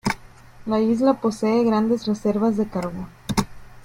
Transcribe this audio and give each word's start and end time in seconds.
La 0.65 0.79
isla 0.79 1.21
posee 1.21 1.63
grandes 1.63 2.07
reservas 2.07 2.57
de 2.57 2.67
carbón. 2.67 3.07